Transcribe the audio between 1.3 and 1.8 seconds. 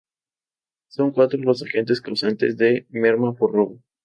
los